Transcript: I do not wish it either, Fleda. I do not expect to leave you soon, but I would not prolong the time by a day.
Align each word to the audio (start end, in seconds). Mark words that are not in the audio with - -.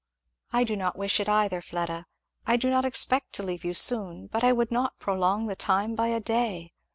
I 0.51 0.63
do 0.63 0.75
not 0.75 0.97
wish 0.97 1.19
it 1.19 1.29
either, 1.29 1.61
Fleda. 1.61 2.07
I 2.47 2.57
do 2.57 2.71
not 2.71 2.85
expect 2.85 3.33
to 3.33 3.43
leave 3.43 3.63
you 3.63 3.75
soon, 3.75 4.25
but 4.25 4.43
I 4.43 4.51
would 4.51 4.71
not 4.71 4.97
prolong 4.97 5.45
the 5.45 5.55
time 5.55 5.93
by 5.93 6.07
a 6.07 6.19
day. 6.19 6.73